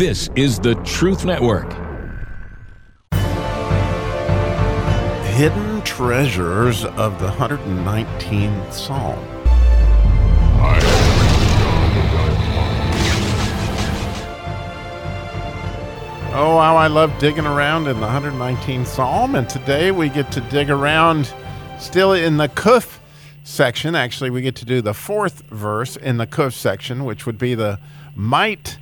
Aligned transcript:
This 0.00 0.30
is 0.34 0.58
the 0.58 0.76
Truth 0.76 1.26
Network. 1.26 1.70
Hidden 5.34 5.82
treasures 5.82 6.86
of 6.86 7.20
the 7.20 7.28
119th 7.28 8.72
Psalm. 8.72 9.18
Oh, 16.32 16.58
how 16.58 16.76
I 16.78 16.86
love 16.86 17.12
digging 17.18 17.44
around 17.44 17.86
in 17.86 18.00
the 18.00 18.06
119th 18.06 18.86
Psalm. 18.86 19.34
And 19.34 19.50
today 19.50 19.90
we 19.90 20.08
get 20.08 20.32
to 20.32 20.40
dig 20.40 20.70
around 20.70 21.30
still 21.78 22.14
in 22.14 22.38
the 22.38 22.48
Kuf 22.48 23.00
section. 23.44 23.94
Actually, 23.94 24.30
we 24.30 24.40
get 24.40 24.56
to 24.56 24.64
do 24.64 24.80
the 24.80 24.94
fourth 24.94 25.42
verse 25.50 25.96
in 25.96 26.16
the 26.16 26.26
Kuf 26.26 26.54
section, 26.54 27.04
which 27.04 27.26
would 27.26 27.36
be 27.36 27.54
the 27.54 27.78
might 28.14 28.78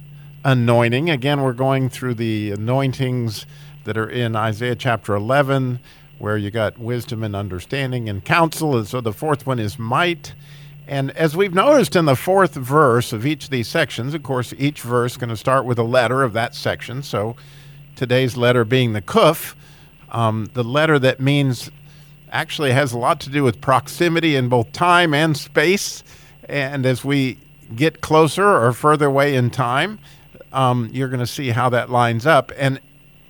anointing. 0.49 1.11
Again, 1.11 1.43
we're 1.43 1.53
going 1.53 1.91
through 1.91 2.15
the 2.15 2.53
anointings 2.53 3.45
that 3.85 3.99
are 3.99 4.09
in 4.09 4.35
Isaiah 4.35 4.77
chapter 4.77 5.15
11, 5.15 5.79
where 6.19 6.39
you 6.39 6.51
got 6.51 6.79
wisdom 6.79 7.23
and 7.23 7.37
understanding 7.37 8.09
and 8.09 8.25
counsel. 8.25 8.79
And 8.79 8.87
so 8.87 9.03
the 9.03 9.13
fourth 9.13 9.47
one 9.47 9.59
is 9.59 9.79
might. 9.79 10.33
And 10.87 11.11
as 11.11 11.37
we've 11.37 11.53
noticed 11.53 11.95
in 11.97 12.07
the 12.07 12.17
fourth 12.17 12.55
verse 12.55 13.13
of 13.13 13.27
each 13.27 13.45
of 13.45 13.51
these 13.51 13.69
sections, 13.69 14.15
of 14.15 14.23
course, 14.23 14.55
each 14.57 14.81
verse 14.81 15.13
is 15.13 15.17
going 15.19 15.29
to 15.29 15.37
start 15.37 15.67
with 15.67 15.79
a 15.79 15.83
letter 15.83 16.23
of 16.23 16.33
that 16.33 16.55
section. 16.55 17.03
So 17.03 17.37
today's 17.95 18.39
letter 18.39 18.65
being 18.65 18.95
the 18.95 19.03
kuf, 19.03 19.55
um, 20.11 20.49
the 20.55 20.65
letter 20.65 20.99
that 20.99 21.21
means 21.21 21.71
actually 22.33 22.73
has 22.73 22.95
a 22.95 22.99
lot 22.99 23.21
to 23.21 23.29
do 23.29 23.45
with 23.45 23.61
proximity 23.61 24.35
in 24.35 24.49
both 24.49 24.73
time 24.73 25.13
and 25.13 25.37
space. 25.37 26.03
And 26.49 26.87
as 26.87 27.05
we 27.05 27.37
get 27.77 28.01
closer 28.01 28.47
or 28.47 28.73
further 28.73 29.07
away 29.07 29.35
in 29.35 29.51
time, 29.51 29.99
um, 30.53 30.89
you're 30.93 31.09
going 31.09 31.21
to 31.21 31.27
see 31.27 31.51
how 31.51 31.69
that 31.71 31.91
lines 31.91 32.27
up. 32.27 32.53
And 32.57 32.81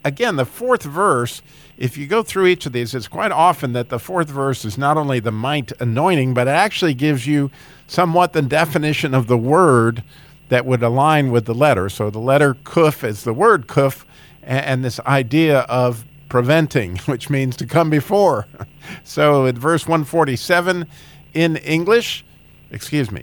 again, 0.05 0.37
the 0.37 0.45
fourth 0.45 0.83
verse, 0.83 1.43
if 1.77 1.97
you 1.97 2.07
go 2.07 2.23
through 2.23 2.47
each 2.47 2.67
of 2.67 2.73
these, 2.73 2.95
it's 2.95 3.09
quite 3.09 3.33
often 3.33 3.73
that 3.73 3.89
the 3.89 3.99
fourth 3.99 4.29
verse 4.29 4.65
is 4.65 4.79
not 4.79 4.97
only 4.97 5.21
the 5.21 5.33
might 5.33 5.73
anointing, 5.81 6.35
but 6.35 6.49
it 6.49 6.53
actually 6.53 6.95
gives 6.95 7.27
you 7.27 7.51
somewhat 7.87 8.33
the 8.33 8.43
definition 8.43 9.15
of 9.15 9.27
the 9.27 9.39
word 9.39 10.03
that 10.49 10.65
would 10.65 10.83
align 10.83 11.31
with 11.31 11.45
the 11.45 11.55
letter. 11.55 11.89
So 11.89 12.11
the 12.11 12.19
letter 12.19 12.55
kuf 12.55 13.05
is 13.05 13.25
the 13.25 13.35
word 13.35 13.67
kuf, 13.67 14.05
and, 14.43 14.65
and 14.65 14.85
this 14.85 15.01
idea 15.01 15.61
of 15.61 16.05
preventing, 16.29 16.97
which 17.07 17.31
means 17.31 17.57
to 17.57 17.67
come 17.67 17.91
before. 17.91 18.47
so 19.05 19.47
in 19.47 19.59
verse 19.59 19.87
147 19.87 20.87
in 21.35 21.57
English, 21.57 22.25
excuse 22.71 23.11
me, 23.11 23.23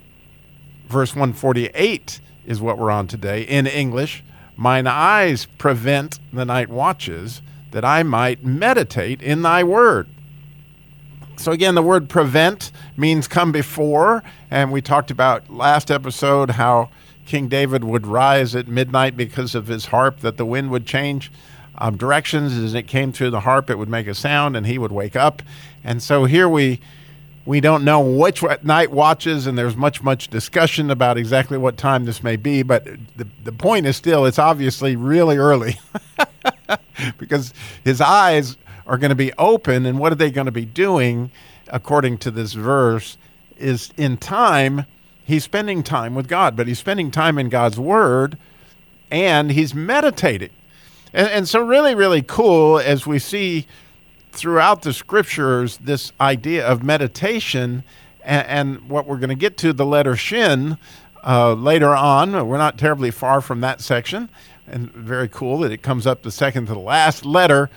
verse 0.88 1.14
148 1.14 2.20
is 2.46 2.60
what 2.60 2.78
we're 2.78 2.90
on 2.90 3.06
today 3.06 3.42
in 3.42 3.66
English. 3.66 4.22
Mine 4.56 4.86
eyes 4.86 5.46
prevent 5.58 6.18
the 6.32 6.44
night 6.44 6.68
watches 6.68 7.42
that 7.72 7.84
I 7.84 8.02
might 8.02 8.44
meditate 8.44 9.20
in 9.20 9.42
thy 9.42 9.62
word. 9.62 10.08
So, 11.36 11.52
again, 11.52 11.74
the 11.74 11.82
word 11.82 12.08
prevent 12.08 12.72
means 12.96 13.28
come 13.28 13.52
before. 13.52 14.22
And 14.50 14.72
we 14.72 14.80
talked 14.80 15.10
about 15.10 15.50
last 15.52 15.90
episode 15.90 16.52
how 16.52 16.88
King 17.26 17.48
David 17.48 17.84
would 17.84 18.06
rise 18.06 18.54
at 18.54 18.68
midnight 18.68 19.16
because 19.16 19.54
of 19.54 19.66
his 19.66 19.86
harp, 19.86 20.20
that 20.20 20.38
the 20.38 20.46
wind 20.46 20.70
would 20.70 20.86
change 20.86 21.30
um, 21.76 21.98
directions. 21.98 22.56
As 22.56 22.72
it 22.72 22.84
came 22.86 23.12
through 23.12 23.30
the 23.30 23.40
harp, 23.40 23.68
it 23.68 23.76
would 23.76 23.90
make 23.90 24.06
a 24.06 24.14
sound 24.14 24.56
and 24.56 24.66
he 24.66 24.78
would 24.78 24.92
wake 24.92 25.16
up. 25.16 25.42
And 25.84 26.02
so 26.02 26.24
here 26.24 26.48
we 26.48 26.80
we 27.46 27.60
don't 27.60 27.84
know 27.84 28.00
which 28.00 28.42
night 28.64 28.90
watches, 28.90 29.46
and 29.46 29.56
there's 29.56 29.76
much, 29.76 30.02
much 30.02 30.28
discussion 30.28 30.90
about 30.90 31.16
exactly 31.16 31.56
what 31.56 31.76
time 31.76 32.04
this 32.04 32.22
may 32.22 32.34
be. 32.34 32.64
But 32.64 32.84
the, 33.16 33.28
the 33.44 33.52
point 33.52 33.86
is 33.86 33.96
still, 33.96 34.26
it's 34.26 34.40
obviously 34.40 34.96
really 34.96 35.36
early 35.36 35.78
because 37.18 37.54
his 37.84 38.00
eyes 38.00 38.56
are 38.84 38.98
going 38.98 39.10
to 39.10 39.14
be 39.14 39.32
open. 39.34 39.86
And 39.86 40.00
what 40.00 40.10
are 40.10 40.16
they 40.16 40.32
going 40.32 40.46
to 40.46 40.52
be 40.52 40.64
doing, 40.64 41.30
according 41.68 42.18
to 42.18 42.32
this 42.32 42.52
verse, 42.52 43.16
is 43.56 43.92
in 43.96 44.16
time, 44.16 44.84
he's 45.24 45.44
spending 45.44 45.84
time 45.84 46.16
with 46.16 46.26
God, 46.26 46.56
but 46.56 46.66
he's 46.66 46.80
spending 46.80 47.12
time 47.12 47.38
in 47.38 47.48
God's 47.48 47.78
Word 47.78 48.36
and 49.08 49.52
he's 49.52 49.72
meditating. 49.72 50.50
And, 51.12 51.28
and 51.28 51.48
so, 51.48 51.60
really, 51.60 51.94
really 51.94 52.22
cool 52.22 52.80
as 52.80 53.06
we 53.06 53.20
see 53.20 53.68
throughout 54.36 54.82
the 54.82 54.92
scriptures 54.92 55.78
this 55.78 56.12
idea 56.20 56.66
of 56.66 56.82
meditation 56.82 57.82
and, 58.22 58.46
and 58.46 58.88
what 58.88 59.06
we're 59.06 59.16
going 59.16 59.30
to 59.30 59.34
get 59.34 59.56
to 59.58 59.72
the 59.72 59.86
letter 59.86 60.16
shin 60.16 60.78
uh, 61.24 61.54
later 61.54 61.94
on. 61.94 62.46
We're 62.46 62.58
not 62.58 62.78
terribly 62.78 63.10
far 63.10 63.40
from 63.40 63.60
that 63.62 63.80
section, 63.80 64.28
and 64.66 64.92
very 64.92 65.28
cool 65.28 65.58
that 65.60 65.72
it 65.72 65.82
comes 65.82 66.06
up 66.06 66.22
the 66.22 66.30
second 66.30 66.66
to 66.66 66.74
the 66.74 66.78
last 66.78 67.24
letter. 67.24 67.70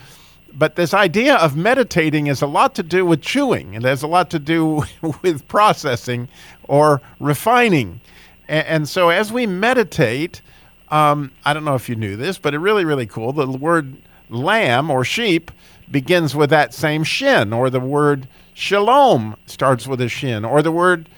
But 0.52 0.76
this 0.76 0.92
idea 0.92 1.36
of 1.36 1.56
meditating 1.56 2.26
is 2.26 2.42
a 2.42 2.46
lot 2.46 2.74
to 2.74 2.82
do 2.82 3.06
with 3.06 3.22
chewing. 3.22 3.76
and 3.76 3.84
has 3.84 4.02
a 4.02 4.08
lot 4.08 4.30
to 4.30 4.38
do 4.38 4.84
with 5.22 5.46
processing 5.48 6.28
or 6.64 7.00
refining. 7.18 8.00
And, 8.48 8.66
and 8.66 8.88
so 8.88 9.08
as 9.10 9.32
we 9.32 9.46
meditate, 9.46 10.42
um, 10.90 11.30
I 11.44 11.54
don't 11.54 11.64
know 11.64 11.76
if 11.76 11.88
you 11.88 11.94
knew 11.94 12.16
this, 12.16 12.36
but 12.38 12.52
it 12.52 12.58
really, 12.58 12.84
really 12.84 13.06
cool. 13.06 13.32
The 13.32 13.46
word 13.46 13.96
lamb 14.28 14.90
or 14.90 15.04
sheep 15.04 15.50
begins 15.90 16.34
with 16.34 16.50
that 16.50 16.72
same 16.72 17.04
shin, 17.04 17.52
or 17.52 17.70
the 17.70 17.80
word 17.80 18.28
shalom 18.54 19.36
starts 19.46 19.86
with 19.86 20.00
a 20.00 20.08
shin, 20.08 20.44
or 20.44 20.62
the 20.62 20.72
word 20.72 21.08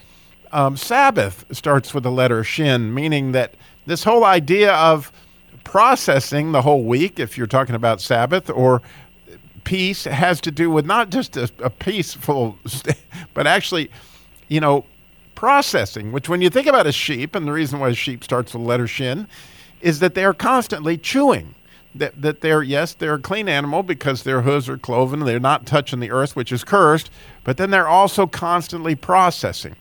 um, 0.53 0.77
Sabbath 0.77 1.45
starts 1.51 1.95
with 1.95 2.05
the 2.05 2.11
letter 2.11 2.45
shin, 2.45 2.93
meaning 2.93 3.33
that 3.33 3.55
this 3.87 4.05
whole 4.05 4.25
idea 4.25 4.73
of 4.75 5.13
processing 5.65 6.53
the 6.53 6.63
whole 6.63 6.85
week, 6.85 7.19
if 7.19 7.39
you're 7.39 7.47
talking 7.47 7.75
about 7.75 8.01
Sabbath, 8.01 8.51
or 8.51 8.83
peace 9.65 10.05
has 10.05 10.41
to 10.41 10.51
do 10.51 10.71
with 10.71 10.85
not 10.85 11.11
just 11.11 11.37
a, 11.37 11.51
a 11.61 11.71
peaceful, 11.71 12.59
but 13.35 13.47
actually, 13.47 13.91
you 14.49 14.61
know, 14.61 14.85
processing, 15.35 16.13
which 16.13 16.29
when 16.29 16.43
you 16.43 16.51
think 16.51 16.67
about 16.67 16.87
a 16.87 16.93
sheep, 16.93 17.35
and 17.35 17.47
the 17.47 17.53
reason 17.53 17.81
why 17.81 17.89
a 17.89 17.95
sheep 17.95 18.23
starts 18.23 18.53
with 18.53 18.63
the 18.63 18.69
letter 18.69 18.87
shin, 18.87 19.27
is 19.81 19.99
that 20.01 20.15
they 20.15 20.25
are 20.25 20.35
constantly 20.35 20.97
chewing 20.97 21.55
that, 21.95 22.21
that 22.21 22.41
they're 22.41 22.63
yes 22.63 22.95
they're 22.95 23.15
a 23.15 23.21
clean 23.21 23.49
animal 23.49 23.83
because 23.83 24.23
their 24.23 24.43
hooves 24.43 24.69
are 24.69 24.79
cloven 24.79 25.21
they're 25.21 25.39
not 25.39 25.67
touching 25.67 26.01
the 26.01 26.11
earth 26.11 26.35
which 26.35 26.53
is 26.53 26.65
cursed 26.65 27.11
but 27.45 27.57
then 27.57 27.71
they're 27.71 27.89
also 27.89 28.27
constantly 28.27 28.95
processing. 28.95 29.77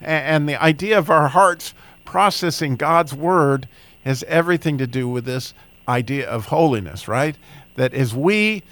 And, 0.00 0.24
and 0.24 0.48
the 0.48 0.62
idea 0.62 0.98
of 0.98 1.10
our 1.10 1.28
hearts 1.28 1.74
processing 2.04 2.76
god's 2.76 3.14
word 3.14 3.68
has 4.04 4.22
everything 4.24 4.78
to 4.78 4.86
do 4.86 5.08
with 5.08 5.24
this 5.24 5.54
idea 5.88 6.28
of 6.28 6.46
holiness 6.46 7.08
right? 7.08 7.36
That 7.74 7.94
as 7.94 8.14
we 8.14 8.62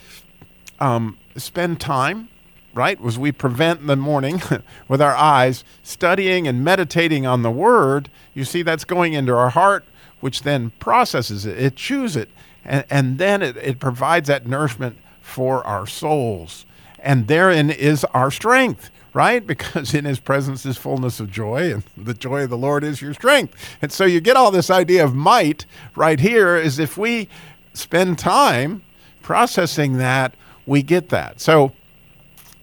um, 0.80 1.19
spend 1.36 1.80
time 1.80 2.28
right 2.72 2.98
as 3.04 3.19
we 3.19 3.32
prevent 3.32 3.86
the 3.86 3.96
morning 3.96 4.41
with 4.88 5.00
our 5.00 5.16
eyes 5.16 5.64
studying 5.82 6.46
and 6.46 6.62
meditating 6.62 7.26
on 7.26 7.42
the 7.42 7.50
word 7.50 8.10
you 8.34 8.44
see 8.44 8.62
that's 8.62 8.84
going 8.84 9.14
into 9.14 9.34
our 9.34 9.50
heart 9.50 9.84
which 10.20 10.42
then 10.42 10.70
processes 10.78 11.44
it. 11.44 11.58
It 11.58 11.76
chews 11.76 12.16
it 12.16 12.30
and, 12.66 12.84
and 12.91 13.19
then 13.19 13.43
it, 13.43 13.56
it 13.56 13.81
provides 13.81 14.28
that 14.28 14.47
nourishment 14.47 14.99
for 15.21 15.66
our 15.66 15.87
souls. 15.87 16.66
And 16.99 17.28
therein 17.28 17.71
is 17.71 18.04
our 18.06 18.31
strength, 18.31 18.91
right? 19.15 19.47
Because 19.47 19.94
in 19.94 20.04
his 20.04 20.19
presence 20.19 20.66
is 20.66 20.76
fullness 20.76 21.21
of 21.21 21.31
joy, 21.31 21.72
and 21.72 21.84
the 21.97 22.15
joy 22.15 22.43
of 22.43 22.50
the 22.50 22.59
Lord 22.59 22.84
is 22.84 23.00
your 23.00 23.15
strength. 23.15 23.55
And 23.81 23.91
so 23.91 24.05
you 24.05 24.21
get 24.21 24.37
all 24.37 24.50
this 24.50 24.71
idea 24.71 25.05
of 25.05 25.15
might 25.15 25.65
right 25.94 26.21
here 26.21 26.56
is 26.56 26.78
if 26.78 26.99
we 26.99 27.28
spend 27.72 28.19
time 28.19 28.82
processing 29.22 29.99
that, 29.99 30.34
we 30.66 30.82
get 30.82 31.09
that. 31.10 31.41
So 31.41 31.72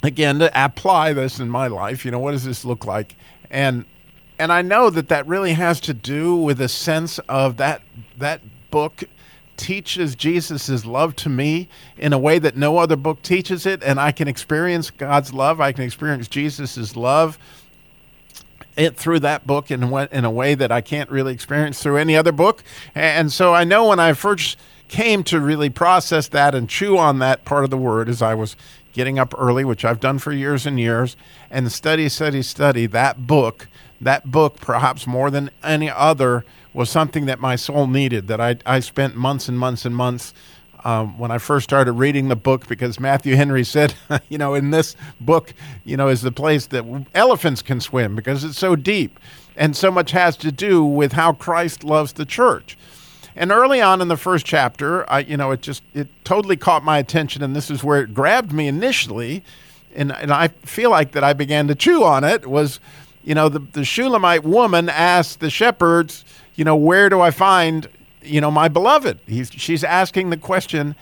again, 0.03 0.39
to 0.39 0.51
apply 0.53 1.13
this 1.13 1.39
in 1.39 1.49
my 1.49 1.67
life, 1.67 2.03
you 2.03 2.11
know, 2.11 2.19
what 2.19 2.31
does 2.31 2.43
this 2.43 2.65
look 2.65 2.85
like? 2.85 3.15
And 3.49 3.85
and 4.39 4.51
I 4.51 4.61
know 4.61 4.89
that 4.89 5.09
that 5.09 5.27
really 5.27 5.53
has 5.53 5.79
to 5.81 5.93
do 5.93 6.35
with 6.35 6.59
a 6.59 6.67
sense 6.67 7.19
of 7.29 7.57
that 7.57 7.81
that 8.17 8.41
book 8.71 9.03
teaches 9.57 10.15
Jesus' 10.15 10.85
love 10.85 11.15
to 11.17 11.29
me 11.29 11.69
in 11.97 12.13
a 12.13 12.17
way 12.17 12.39
that 12.39 12.55
no 12.55 12.77
other 12.77 12.95
book 12.95 13.21
teaches 13.21 13.65
it, 13.65 13.83
and 13.83 13.99
I 13.99 14.11
can 14.11 14.27
experience 14.27 14.89
God's 14.89 15.33
love. 15.33 15.61
I 15.61 15.71
can 15.71 15.83
experience 15.83 16.27
Jesus' 16.27 16.95
love 16.95 17.37
it 18.75 18.97
through 18.97 19.19
that 19.19 19.45
book 19.45 19.69
in 19.69 19.83
in 19.83 20.25
a 20.25 20.31
way 20.31 20.55
that 20.55 20.71
I 20.71 20.81
can't 20.81 21.09
really 21.09 21.33
experience 21.33 21.81
through 21.81 21.97
any 21.97 22.15
other 22.15 22.31
book. 22.31 22.63
And 22.95 23.31
so 23.31 23.53
I 23.53 23.63
know 23.63 23.89
when 23.89 23.99
I 23.99 24.13
first 24.13 24.57
came 24.93 25.23
to 25.23 25.39
really 25.39 25.71
process 25.71 26.27
that 26.27 26.53
and 26.53 26.69
chew 26.69 26.99
on 26.99 27.17
that 27.17 27.43
part 27.45 27.63
of 27.63 27.71
the 27.71 27.77
word 27.77 28.07
as 28.07 28.21
I 28.21 28.35
was 28.35 28.55
getting 28.93 29.17
up 29.17 29.33
early, 29.35 29.65
which 29.65 29.83
I've 29.83 29.99
done 29.99 30.19
for 30.19 30.31
years 30.31 30.67
and 30.67 30.79
years, 30.79 31.17
and 31.49 31.71
study, 31.71 32.07
study, 32.09 32.43
study 32.43 32.85
that 32.85 33.25
book, 33.25 33.67
that 33.99 34.29
book, 34.29 34.57
perhaps 34.57 35.07
more 35.07 35.31
than 35.31 35.49
any 35.63 35.89
other 35.89 36.45
was 36.75 36.91
something 36.91 37.25
that 37.25 37.39
my 37.39 37.55
soul 37.55 37.87
needed, 37.87 38.27
that 38.27 38.39
I, 38.39 38.57
I 38.67 38.81
spent 38.81 39.15
months 39.15 39.49
and 39.49 39.57
months 39.57 39.83
and 39.83 39.95
months 39.95 40.31
um, 40.83 41.17
when 41.17 41.31
I 41.31 41.39
first 41.39 41.63
started 41.63 41.93
reading 41.93 42.27
the 42.27 42.35
book 42.35 42.67
because 42.67 42.99
Matthew 42.99 43.35
Henry 43.35 43.63
said, 43.63 43.95
you 44.29 44.37
know, 44.37 44.53
in 44.53 44.69
this 44.69 44.95
book, 45.19 45.55
you 45.85 45.97
know, 45.97 46.07
is 46.07 46.21
the 46.21 46.31
place 46.31 46.67
that 46.67 46.85
elephants 47.15 47.63
can 47.63 47.81
swim 47.81 48.15
because 48.15 48.43
it's 48.43 48.59
so 48.59 48.75
deep 48.75 49.19
and 49.55 49.75
so 49.75 49.89
much 49.89 50.11
has 50.11 50.37
to 50.37 50.51
do 50.51 50.85
with 50.85 51.13
how 51.13 51.33
Christ 51.33 51.83
loves 51.83 52.13
the 52.13 52.25
church. 52.25 52.77
And 53.35 53.51
early 53.51 53.81
on 53.81 54.01
in 54.01 54.07
the 54.07 54.17
first 54.17 54.45
chapter, 54.45 55.09
I, 55.09 55.19
you 55.19 55.37
know, 55.37 55.51
it 55.51 55.61
just 55.61 55.83
it 55.93 56.07
totally 56.23 56.57
caught 56.57 56.83
my 56.83 56.99
attention, 56.99 57.41
and 57.43 57.55
this 57.55 57.71
is 57.71 57.83
where 57.83 58.01
it 58.01 58.13
grabbed 58.13 58.51
me 58.51 58.67
initially, 58.67 59.43
and 59.95 60.11
and 60.11 60.31
I 60.31 60.49
feel 60.63 60.91
like 60.91 61.13
that 61.13 61.23
I 61.23 61.33
began 61.33 61.67
to 61.67 61.75
chew 61.75 62.03
on 62.03 62.23
it 62.23 62.45
was, 62.45 62.79
you 63.23 63.33
know, 63.33 63.49
the 63.49 63.59
the 63.59 63.85
Shulamite 63.85 64.43
woman 64.43 64.89
asked 64.89 65.39
the 65.39 65.49
shepherds, 65.49 66.23
you 66.55 66.63
know, 66.63 66.75
where 66.75 67.09
do 67.09 67.21
I 67.21 67.31
find, 67.31 67.87
you 68.21 68.39
know, 68.39 68.51
my 68.51 68.67
beloved? 68.67 69.19
He's, 69.25 69.51
she's 69.51 69.83
asking 69.83 70.29
the 70.29 70.37
question, 70.37 70.95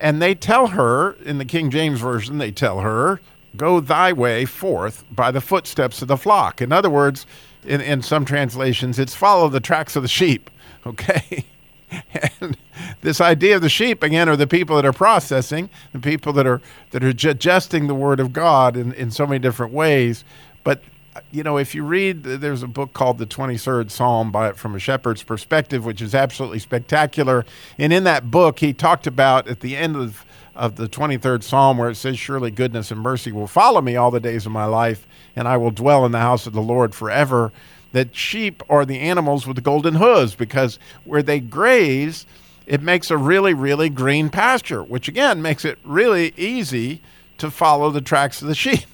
and 0.00 0.20
they 0.20 0.34
tell 0.34 0.68
her 0.68 1.12
in 1.24 1.38
the 1.38 1.44
King 1.44 1.70
James 1.70 2.00
version, 2.00 2.38
they 2.38 2.50
tell 2.50 2.80
her, 2.80 3.20
go 3.56 3.80
thy 3.80 4.12
way 4.12 4.44
forth 4.44 5.04
by 5.10 5.30
the 5.30 5.40
footsteps 5.40 6.02
of 6.02 6.08
the 6.08 6.16
flock. 6.16 6.60
In 6.60 6.72
other 6.72 6.90
words, 6.90 7.26
in, 7.64 7.80
in 7.80 8.02
some 8.02 8.24
translations, 8.24 8.98
it's 8.98 9.14
follow 9.14 9.48
the 9.48 9.60
tracks 9.60 9.96
of 9.96 10.02
the 10.02 10.08
sheep. 10.08 10.50
Okay. 10.86 11.44
and 12.40 12.56
this 13.00 13.20
idea 13.20 13.56
of 13.56 13.62
the 13.62 13.68
sheep 13.68 14.02
again 14.02 14.28
are 14.28 14.36
the 14.36 14.46
people 14.46 14.76
that 14.76 14.84
are 14.84 14.92
processing, 14.92 15.70
the 15.92 15.98
people 15.98 16.32
that 16.34 16.46
are 16.46 16.60
that 16.90 17.02
are 17.02 17.12
digesting 17.12 17.86
the 17.86 17.94
word 17.94 18.20
of 18.20 18.32
God 18.32 18.76
in, 18.76 18.92
in 18.94 19.10
so 19.10 19.26
many 19.26 19.38
different 19.38 19.72
ways. 19.72 20.24
But 20.64 20.82
you 21.30 21.42
know, 21.42 21.58
if 21.58 21.74
you 21.74 21.84
read, 21.84 22.22
there's 22.22 22.62
a 22.62 22.68
book 22.68 22.92
called 22.92 23.18
the 23.18 23.26
23rd 23.26 23.90
Psalm 23.90 24.30
by 24.30 24.52
from 24.52 24.74
a 24.74 24.78
shepherd's 24.78 25.22
perspective, 25.22 25.84
which 25.84 26.00
is 26.00 26.14
absolutely 26.14 26.58
spectacular. 26.58 27.44
And 27.78 27.92
in 27.92 28.04
that 28.04 28.30
book, 28.30 28.60
he 28.60 28.72
talked 28.72 29.06
about 29.06 29.48
at 29.48 29.60
the 29.60 29.76
end 29.76 29.96
of 29.96 30.24
of 30.54 30.74
the 30.74 30.88
23rd 30.88 31.44
Psalm, 31.44 31.78
where 31.78 31.88
it 31.88 31.94
says, 31.94 32.18
"Surely 32.18 32.50
goodness 32.50 32.90
and 32.90 33.00
mercy 33.00 33.30
will 33.30 33.46
follow 33.46 33.80
me 33.80 33.94
all 33.94 34.10
the 34.10 34.20
days 34.20 34.44
of 34.44 34.50
my 34.50 34.64
life, 34.64 35.06
and 35.36 35.46
I 35.46 35.56
will 35.56 35.70
dwell 35.70 36.04
in 36.04 36.10
the 36.10 36.18
house 36.18 36.46
of 36.46 36.52
the 36.52 36.60
Lord 36.60 36.94
forever." 36.94 37.52
That 37.92 38.14
sheep 38.14 38.62
are 38.68 38.84
the 38.84 39.00
animals 39.00 39.46
with 39.46 39.56
the 39.56 39.62
golden 39.62 39.94
hooves 39.94 40.34
because 40.34 40.78
where 41.04 41.22
they 41.22 41.40
graze, 41.40 42.26
it 42.66 42.82
makes 42.82 43.10
a 43.10 43.16
really, 43.16 43.54
really 43.54 43.88
green 43.88 44.28
pasture, 44.28 44.82
which 44.82 45.08
again 45.08 45.40
makes 45.40 45.64
it 45.64 45.78
really 45.84 46.34
easy 46.36 47.00
to 47.38 47.50
follow 47.50 47.90
the 47.90 48.02
tracks 48.02 48.42
of 48.42 48.48
the 48.48 48.54
sheep. 48.54 48.86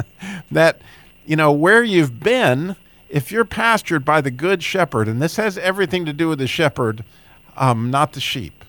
that 0.50 0.80
you 1.26 1.36
know, 1.36 1.50
where 1.52 1.82
you've 1.82 2.20
been, 2.20 2.76
if 3.08 3.32
you're 3.32 3.44
pastured 3.44 4.04
by 4.04 4.20
the 4.20 4.30
good 4.30 4.62
shepherd, 4.62 5.08
and 5.08 5.22
this 5.22 5.36
has 5.36 5.56
everything 5.58 6.04
to 6.04 6.12
do 6.12 6.28
with 6.28 6.38
the 6.38 6.46
shepherd, 6.46 7.04
um, 7.56 7.90
not 7.90 8.12
the 8.12 8.20
sheep, 8.20 8.64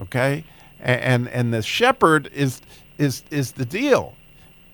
okay? 0.00 0.44
And, 0.80 1.28
and 1.28 1.52
the 1.54 1.62
shepherd 1.62 2.30
is 2.34 2.60
is 2.98 3.22
is 3.30 3.52
the 3.52 3.64
deal. 3.64 4.14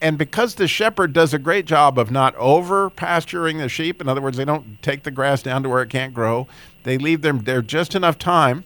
And 0.01 0.17
because 0.17 0.55
the 0.55 0.69
shepherd 0.69 1.13
does 1.13 1.35
a 1.35 1.39
great 1.39 1.67
job 1.67 1.99
of 1.99 2.11
not 2.11 2.35
over 2.37 2.91
pasturing 2.91 3.59
the 3.59 3.69
sheep, 3.69 4.01
in 4.01 4.09
other 4.09 4.21
words, 4.21 4.37
they 4.37 4.45
don't 4.45 4.81
take 4.83 5.03
the 5.03 5.11
grass 5.11 5.43
down 5.43 5.63
to 5.65 5.69
where 5.69 5.83
it 5.83 5.91
can't 5.91 6.15
grow. 6.15 6.47
They 6.85 6.99
leave 6.99 7.23
them 7.23 7.41
there 7.41 7.63
just 7.63 7.95
enough 7.95 8.19
time 8.19 8.65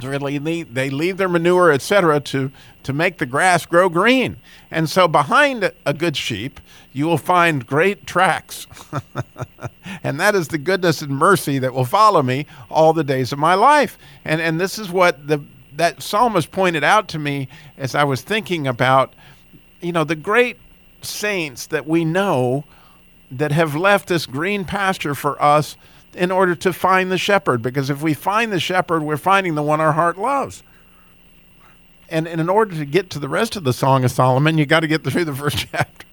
they 0.00 0.90
leave 0.90 1.16
their 1.16 1.28
manure, 1.28 1.72
etc., 1.72 2.20
to 2.20 2.50
to 2.82 2.92
make 2.92 3.16
the 3.18 3.26
grass 3.26 3.64
grow 3.64 3.88
green. 3.88 4.36
And 4.70 4.90
so 4.90 5.08
behind 5.08 5.72
a 5.86 5.94
good 5.94 6.16
sheep, 6.16 6.60
you 6.92 7.06
will 7.06 7.18
find 7.18 7.66
great 7.66 8.06
tracks. 8.06 8.66
and 10.02 10.20
that 10.20 10.34
is 10.34 10.48
the 10.48 10.58
goodness 10.58 11.00
and 11.00 11.16
mercy 11.16 11.58
that 11.58 11.72
will 11.72 11.86
follow 11.86 12.22
me 12.22 12.44
all 12.70 12.92
the 12.92 13.04
days 13.04 13.32
of 13.32 13.38
my 13.38 13.54
life. 13.54 13.96
And 14.24 14.40
and 14.40 14.60
this 14.60 14.78
is 14.78 14.90
what 14.90 15.26
the 15.26 15.42
that 15.76 16.02
psalmist 16.02 16.50
pointed 16.50 16.84
out 16.84 17.08
to 17.08 17.18
me 17.18 17.48
as 17.76 17.94
I 17.94 18.04
was 18.04 18.22
thinking 18.22 18.66
about 18.66 19.14
you 19.80 19.92
know 19.92 20.04
the 20.04 20.16
great 20.16 20.58
saints 21.02 21.66
that 21.66 21.86
we 21.86 22.04
know 22.04 22.64
that 23.30 23.52
have 23.52 23.74
left 23.74 24.08
this 24.08 24.26
green 24.26 24.64
pasture 24.64 25.14
for 25.14 25.40
us 25.42 25.76
in 26.14 26.30
order 26.30 26.54
to 26.54 26.72
find 26.72 27.10
the 27.10 27.18
shepherd. 27.18 27.62
Because 27.62 27.90
if 27.90 28.02
we 28.02 28.14
find 28.14 28.52
the 28.52 28.60
shepherd, 28.60 29.02
we're 29.02 29.16
finding 29.16 29.54
the 29.54 29.62
one 29.62 29.80
our 29.80 29.92
heart 29.92 30.18
loves. 30.18 30.62
And, 32.08 32.28
and 32.28 32.40
in 32.40 32.48
order 32.48 32.76
to 32.76 32.84
get 32.84 33.10
to 33.10 33.18
the 33.18 33.28
rest 33.28 33.56
of 33.56 33.64
the 33.64 33.72
Song 33.72 34.04
of 34.04 34.10
Solomon, 34.10 34.58
you 34.58 34.66
got 34.66 34.80
to 34.80 34.86
get 34.86 35.04
through 35.04 35.24
the 35.24 35.34
first 35.34 35.66
chapter. 35.70 36.06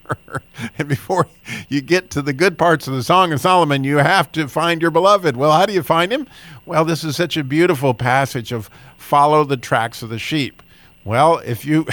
and 0.77 0.87
before 0.87 1.27
you 1.69 1.81
get 1.81 2.09
to 2.11 2.21
the 2.21 2.33
good 2.33 2.57
parts 2.57 2.87
of 2.87 2.93
the 2.93 3.03
Song 3.03 3.31
of 3.31 3.39
Solomon, 3.39 3.83
you 3.83 3.97
have 3.97 4.31
to 4.33 4.47
find 4.47 4.81
your 4.81 4.91
beloved. 4.91 5.37
Well, 5.37 5.51
how 5.51 5.65
do 5.65 5.73
you 5.73 5.83
find 5.83 6.11
him? 6.11 6.27
Well, 6.65 6.85
this 6.85 7.03
is 7.03 7.15
such 7.15 7.37
a 7.37 7.43
beautiful 7.43 7.93
passage 7.93 8.51
of 8.51 8.69
follow 8.97 9.43
the 9.43 9.57
tracks 9.57 10.01
of 10.01 10.09
the 10.09 10.19
sheep. 10.19 10.63
Well, 11.03 11.39
if 11.39 11.65
you, 11.65 11.87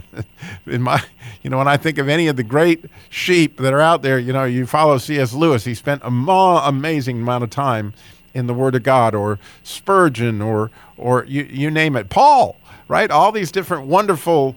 in 0.66 0.82
my, 0.82 1.02
you 1.42 1.50
know, 1.50 1.58
when 1.58 1.68
I 1.68 1.76
think 1.76 1.98
of 1.98 2.08
any 2.08 2.26
of 2.26 2.36
the 2.36 2.42
great 2.42 2.84
sheep 3.08 3.58
that 3.58 3.72
are 3.72 3.80
out 3.80 4.02
there, 4.02 4.18
you 4.18 4.32
know, 4.32 4.44
you 4.44 4.66
follow 4.66 4.98
C.S. 4.98 5.32
Lewis. 5.32 5.64
He 5.64 5.74
spent 5.74 6.02
a 6.04 6.10
ma- 6.10 6.66
amazing 6.66 7.22
amount 7.22 7.44
of 7.44 7.50
time 7.50 7.94
in 8.34 8.46
the 8.46 8.54
Word 8.54 8.74
of 8.74 8.82
God, 8.82 9.14
or 9.14 9.38
Spurgeon, 9.62 10.42
or 10.42 10.70
or 10.96 11.24
you 11.24 11.44
you 11.44 11.70
name 11.70 11.96
it, 11.96 12.08
Paul, 12.08 12.56
right? 12.88 13.10
All 13.10 13.32
these 13.32 13.50
different 13.50 13.86
wonderful 13.86 14.56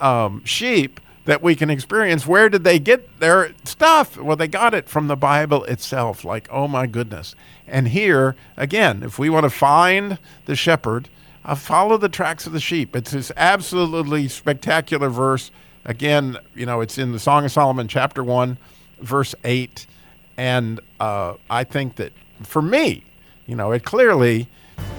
um, 0.00 0.44
sheep 0.44 1.00
that 1.24 1.42
we 1.42 1.54
can 1.54 1.70
experience. 1.70 2.26
Where 2.26 2.48
did 2.48 2.64
they 2.64 2.78
get 2.78 3.20
their 3.20 3.52
stuff? 3.64 4.16
Well, 4.16 4.36
they 4.36 4.48
got 4.48 4.74
it 4.74 4.88
from 4.88 5.08
the 5.08 5.16
Bible 5.16 5.64
itself. 5.64 6.24
Like, 6.24 6.48
oh 6.50 6.68
my 6.68 6.86
goodness! 6.86 7.34
And 7.66 7.88
here 7.88 8.36
again, 8.56 9.02
if 9.02 9.18
we 9.18 9.28
want 9.28 9.44
to 9.44 9.50
find 9.50 10.18
the 10.46 10.56
shepherd 10.56 11.08
uh, 11.44 11.54
follow 11.54 11.96
the 11.96 12.08
tracks 12.08 12.46
of 12.46 12.52
the 12.52 12.60
sheep. 12.60 12.96
It's 12.96 13.10
this 13.10 13.30
absolutely 13.36 14.28
spectacular 14.28 15.08
verse. 15.08 15.50
Again, 15.84 16.38
you 16.54 16.66
know, 16.66 16.80
it's 16.80 16.98
in 16.98 17.12
the 17.12 17.18
Song 17.18 17.44
of 17.44 17.52
Solomon, 17.52 17.88
chapter 17.88 18.24
1, 18.24 18.56
verse 19.00 19.34
8. 19.44 19.86
And 20.36 20.80
uh, 20.98 21.34
I 21.50 21.64
think 21.64 21.96
that 21.96 22.12
for 22.42 22.62
me, 22.62 23.04
you 23.46 23.54
know, 23.54 23.72
it 23.72 23.84
clearly 23.84 24.48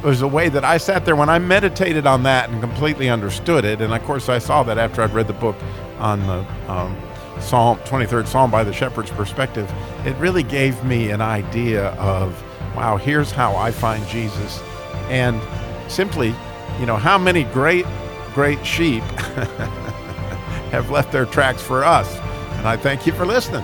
was 0.03 0.21
a 0.21 0.27
way 0.27 0.49
that 0.49 0.63
I 0.63 0.77
sat 0.77 1.03
there 1.05 1.15
when 1.15 1.29
I 1.29 1.39
meditated 1.39 2.05
on 2.05 2.23
that 2.23 2.49
and 2.49 2.61
completely 2.61 3.09
understood 3.09 3.65
it. 3.65 3.81
And 3.81 3.93
of 3.93 4.03
course, 4.03 4.29
I 4.29 4.37
saw 4.37 4.63
that 4.63 4.77
after 4.77 5.01
I'd 5.01 5.13
read 5.13 5.27
the 5.27 5.33
book 5.33 5.55
on 5.97 6.25
the 6.27 6.71
um, 6.71 6.95
Psalm 7.41 7.77
23rd 7.79 8.27
Psalm 8.27 8.51
by 8.51 8.63
the 8.63 8.71
shepherd's 8.71 9.11
perspective. 9.11 9.71
It 10.05 10.15
really 10.17 10.43
gave 10.43 10.81
me 10.83 11.09
an 11.09 11.21
idea 11.21 11.89
of, 11.93 12.41
wow, 12.75 12.97
here's 12.97 13.31
how 13.31 13.55
I 13.55 13.71
find 13.71 14.05
Jesus. 14.07 14.61
And 15.09 15.41
simply, 15.87 16.33
you 16.79 16.85
know, 16.85 16.95
how 16.97 17.17
many 17.17 17.43
great, 17.45 17.85
great 18.33 18.65
sheep 18.65 19.03
have 20.71 20.89
left 20.89 21.11
their 21.11 21.25
tracks 21.25 21.61
for 21.61 21.83
us. 21.83 22.17
And 22.57 22.67
I 22.67 22.77
thank 22.77 23.05
you 23.05 23.13
for 23.13 23.25
listening. 23.25 23.63